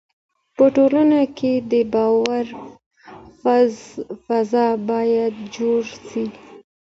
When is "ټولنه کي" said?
0.75-1.53